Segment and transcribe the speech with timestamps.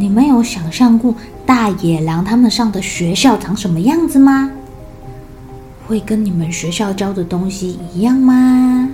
[0.00, 4.50] 你们有想象过大野狼他们上的学校长什么样子吗？
[5.86, 8.88] 会跟你们学校教的东西一样吗？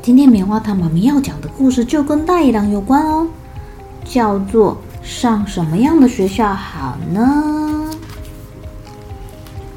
[0.00, 3.28] 今天棉花糖妈咪要讲的故事就跟大野狼有关哦，
[4.02, 7.84] 叫做上什么样的学校好呢？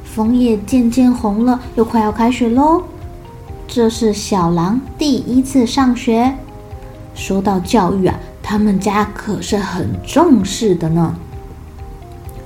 [0.05, 2.83] 枫叶渐渐红了，又快要开学喽。
[3.67, 6.33] 这是小狼第一次上学。
[7.13, 8.17] 说到教育啊。
[8.49, 11.15] 他们家可是很重视的呢。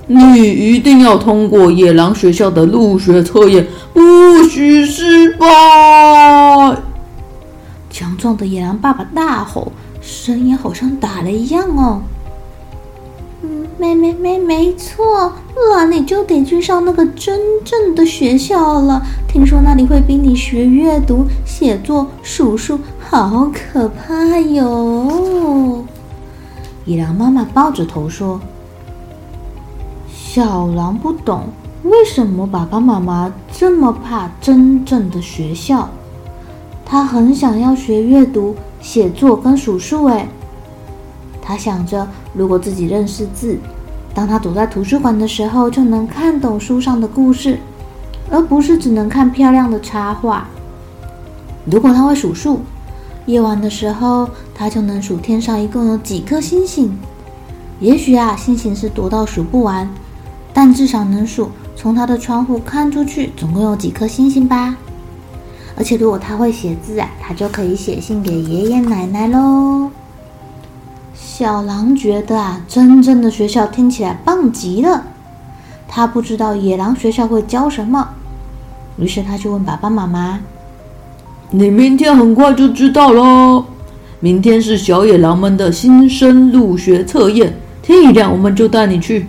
[0.06, 5.46] 你一定要通过野狼学校的入学测验，不许失败！
[7.88, 12.02] 强壮的野狼爸爸大吼，声音好像打了一样哦。
[13.40, 15.32] 嗯，没没没没错，
[15.72, 19.00] 那你就得去上那个真正的学校了。
[19.26, 25.82] 听说那里会逼你学阅读、写作、数数，好可怕哟！
[26.86, 28.38] 野狼妈妈抱着头说
[30.06, 31.44] ：“小狼不懂
[31.82, 35.88] 为什么爸爸妈妈这么怕真正的学校。
[36.84, 40.04] 他很想要学阅读、写作跟数数。
[40.04, 40.28] 哎，
[41.40, 43.58] 他想着，如果自己认识字，
[44.12, 47.58] 当他躲在图书馆的时候，就能看懂书上的故事，
[48.30, 50.46] 而不是只能看漂亮的插画。
[51.64, 52.60] 如果他会数数。”
[53.26, 56.96] 夜晚的时候，他就能数天上一共有几颗星星。
[57.80, 59.88] 也许啊，星星是多到数不完，
[60.52, 64.76] 但至少能数从他的窗户看出去总共有几颗星星吧。
[65.76, 69.90] 而且如果他会写字啊，他就可以写信给爷爷奶奶喽。
[71.14, 75.04] 小狼觉得啊，真正的学校听起来棒极了。
[75.88, 78.08] 他不知道野狼学校会教什么，
[78.98, 80.40] 于是他就问爸爸妈妈。
[81.56, 83.64] 你明天很快就知道喽。
[84.18, 89.26] 明天是小野狼们的新生入学测验，天一亮我们就带你去。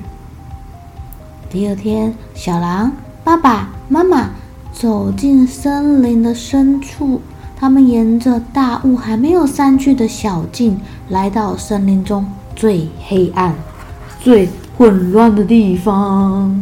[1.51, 2.91] 第二天，小狼
[3.23, 4.31] 爸爸妈妈
[4.73, 7.21] 走进森林的深处，
[7.55, 12.25] 他们沿着大雾还没有散去的小径，来到森林中
[12.55, 13.53] 最黑暗、
[14.19, 16.59] 最混乱的地方。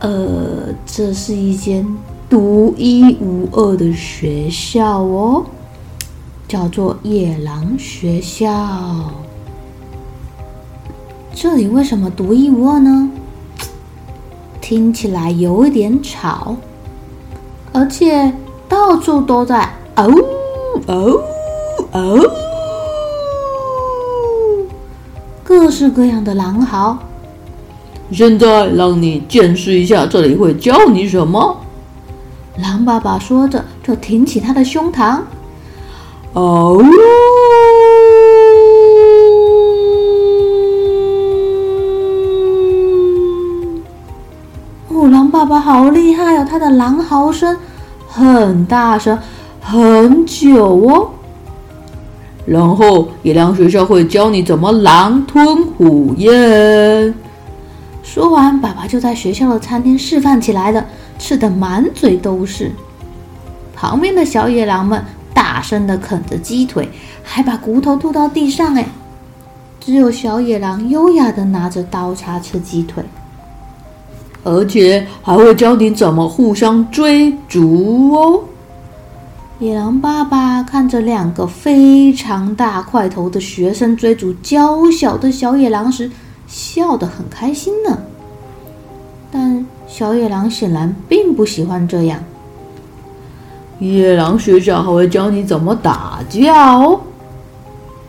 [0.00, 1.86] 呃，这是一间。
[2.34, 5.44] 独一无二的学校哦，
[6.48, 8.50] 叫做野狼学校。
[11.32, 13.08] 这里为什么独一无二呢？
[14.60, 16.56] 听起来有一点吵，
[17.72, 18.34] 而且
[18.68, 20.10] 到处都在嗷
[20.88, 21.22] 嗷
[21.92, 22.30] 嗷，
[25.44, 26.98] 各式各样的狼嚎。
[28.10, 31.60] 现在让你见识一下，这里会教你什么。
[32.62, 35.18] 狼爸爸说着，就挺起他的胸膛。
[36.32, 36.82] 哦，
[44.88, 46.46] 哦，狼爸爸好厉害哦！
[46.48, 47.56] 他的狼嚎声
[48.08, 49.18] 很大声，
[49.60, 51.10] 很久哦。
[52.46, 57.14] 然后野狼学校会教你怎么狼吞虎咽。
[58.02, 60.84] 说完，爸爸就在学校的餐厅示范起来了。
[61.18, 62.70] 吃得满嘴都是，
[63.74, 65.02] 旁边的小野狼们
[65.32, 66.88] 大声地啃着鸡腿，
[67.22, 68.74] 还把骨头吐到地上。
[68.74, 68.86] 哎，
[69.80, 73.04] 只有小野狼优雅地拿着刀叉吃鸡腿，
[74.42, 78.44] 而且还会教你怎么互相追逐哦。
[79.60, 86.10] 野狼爸爸看着两个非常大块头的学生追逐娇小的小野狼时，
[86.46, 87.98] 笑得很开心呢。
[89.30, 89.64] 但
[89.96, 92.18] 小野狼显然并不喜欢这样。
[93.78, 97.00] 野狼学校还会教你怎么打架哦。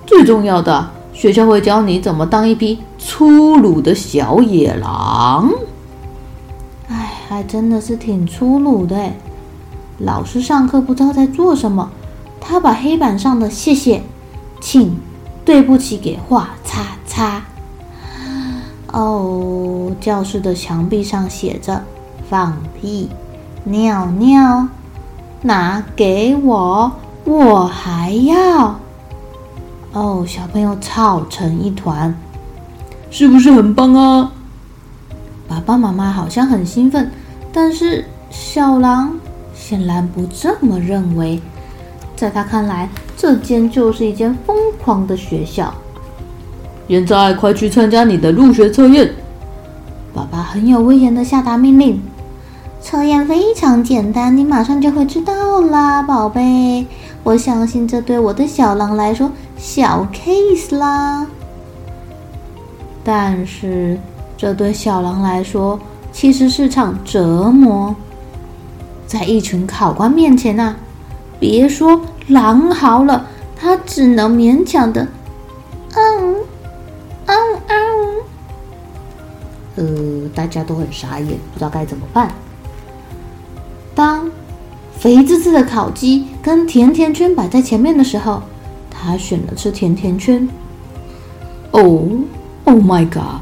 [0.04, 5.52] 最重要的，学校会教你怎么当一匹粗鲁的小野狼。
[6.88, 9.12] 哎还真的是挺粗鲁的。
[10.00, 11.92] 老师上课不知道在做什么，
[12.42, 14.02] 他把黑板上的“谢谢
[14.60, 14.98] ”“请
[15.46, 17.44] ”“对不起”给画叉叉。
[18.96, 21.84] 哦，教室的墙壁上写着
[22.30, 23.10] “放屁
[23.66, 24.66] ”“尿尿”，
[25.44, 26.90] 拿给我，
[27.26, 28.80] 我还要。
[29.92, 32.16] 哦，小朋友吵成一团，
[33.12, 34.32] 是不是很棒啊？
[35.46, 37.12] 爸爸妈妈好像很兴奋，
[37.52, 39.14] 但是小狼
[39.54, 41.42] 显然不这么认为。
[42.16, 45.74] 在他看来，这间就是一间疯狂的学校。
[46.88, 49.12] 现在快去参加你的入学测验！
[50.14, 52.02] 爸爸很有威严的下达命令。
[52.80, 56.86] 测验非常简单，你马上就会知道啦，宝贝。
[57.24, 61.26] 我相信这对我的小狼来说，小 case 啦。
[63.04, 64.00] 但是
[64.38, 65.80] 这对小狼来说，
[66.12, 67.96] 其实是场折磨。
[69.08, 70.76] 在一群考官面前啊，
[71.40, 75.08] 别说狼嚎了，他只能勉强的，
[75.96, 76.36] 嗯
[79.75, 79.86] 呃，
[80.33, 82.31] 大家都很傻眼，不知道该怎么办。
[83.94, 84.30] 当
[84.98, 88.42] 肥滋滋的烤鸡跟甜甜圈摆在前面的时候，
[88.89, 90.48] 他选了吃甜甜圈。
[91.72, 92.10] 哦
[92.63, 93.42] ，Oh my God！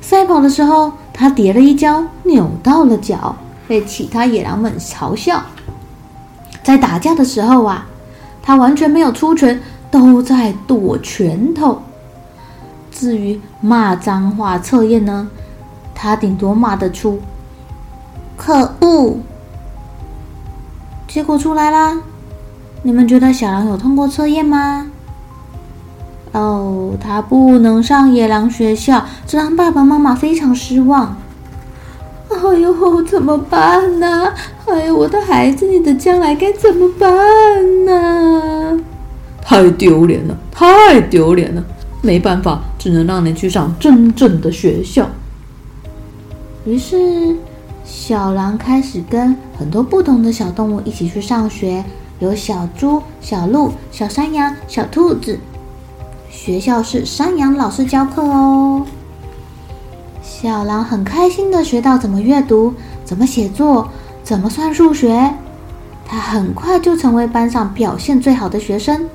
[0.00, 3.34] 赛跑的时候，他跌了一跤，扭到了脚，
[3.66, 5.42] 被其他野狼们嘲笑。
[6.62, 7.86] 在打架的时候啊，
[8.40, 11.82] 他完全没有出拳，都在躲拳头。
[12.98, 15.28] 至于骂脏话测验呢，
[15.94, 17.20] 他顶多骂得出
[18.38, 19.18] “可恶”。
[21.06, 21.98] 结果出来啦！
[22.82, 24.86] 你们觉得小狼有通过测验吗？
[26.32, 31.16] 哦，他不能上野狼学校，这让爸爸妈妈非常失望。
[32.30, 34.32] 哎呦，怎么办呢？
[34.66, 38.80] 哎呦，我的孩子，你的将来该怎么办呢？
[39.42, 41.62] 太丢脸了，太丢脸了！
[42.02, 45.08] 没办法，只能让你去上真正的学校。
[46.64, 47.36] 于是。
[47.84, 51.84] 小狼开始跟很多不同的小动物一起去上学，
[52.18, 55.38] 有小猪、小鹿、小山羊、小兔子。
[56.28, 58.84] 学校是山羊老师教课哦。
[60.20, 62.74] 小狼很开心地学到怎么阅读、
[63.04, 63.88] 怎么写作、
[64.24, 65.32] 怎么算数学。
[66.04, 69.08] 他很快就成为班上表现最好的学生，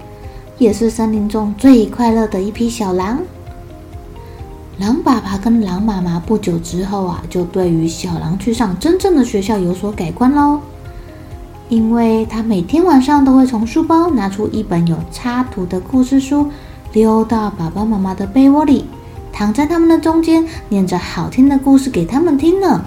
[0.57, 3.19] 也是森林中最快乐的一匹小狼。
[4.81, 10.59] 狼爸爸跟狼妈妈不久之后啊，就对于小狼去上真正的学校有所改观喽。
[11.69, 16.49] 因为他每天晚上都会从书包拿出一本有插图的故事书，
[16.93, 18.85] 溜到爸爸妈妈的被窝里，
[19.31, 22.83] 躺在他们的中间，念着好听的故事给他们听呢。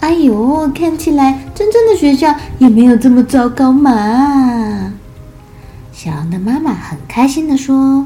[0.00, 4.92] 哎呦，看起来真正的学校也没有这么糟糕嘛！
[5.92, 8.04] 小狼的妈妈很开心地说。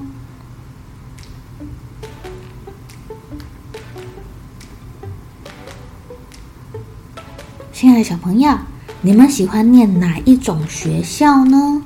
[7.81, 8.59] 亲爱的小朋友，
[9.00, 11.81] 你们喜欢念哪一种学校呢？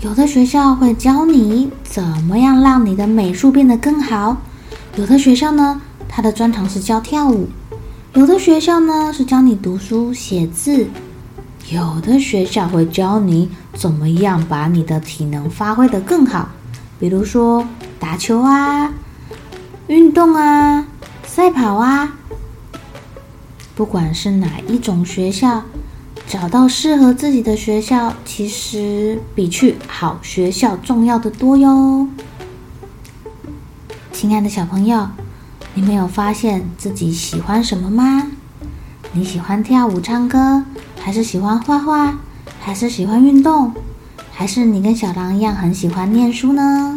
[0.00, 4.38] 有的学校会教你怎么样让你的美术变得更好；
[4.96, 7.46] 有的学校呢，它的专长是教跳舞；
[8.14, 10.86] 有的学校呢，是教你读书写字；
[11.70, 16.48] 有的学校会教你怎么样把你的体能发挥得更好，
[16.98, 17.64] 比如说
[18.00, 18.92] 打球啊、
[19.86, 20.84] 运动啊、
[21.24, 22.12] 赛跑啊。
[23.76, 25.62] 不管是哪一种学校，
[26.26, 32.08] 找到适合自己的学校，其实比去好学校重要的多哟。
[34.12, 35.10] 亲爱的小朋友，
[35.74, 38.28] 你没有发现自己喜欢什么吗？
[39.12, 40.64] 你喜欢跳舞、唱歌，
[40.98, 42.18] 还是喜欢画画，
[42.58, 43.74] 还是喜欢运动，
[44.32, 46.96] 还是你跟小狼一样很喜欢念书呢？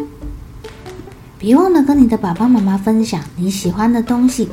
[1.38, 4.48] 别忘了跟你的爸爸妈妈分享你喜欢的东西。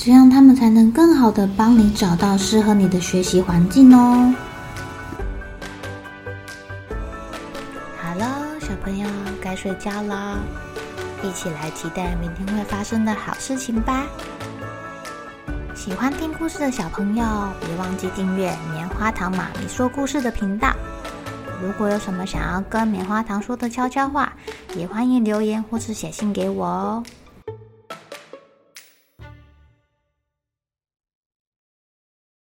[0.00, 4.32] 这样他们才能更好的帮你找到适合你的学习环境哦。
[8.00, 9.08] 好了，小朋友
[9.42, 10.38] 该睡觉了，
[11.24, 14.06] 一起来期待明天会发生的好事情吧。
[15.74, 17.24] 喜欢听故事的小朋友，
[17.66, 20.72] 别忘记订阅棉花糖妈咪说故事的频道。
[21.60, 24.32] 如果有什么想要跟棉花糖说的悄悄话，
[24.76, 27.02] 也欢迎留言或是写信给我哦。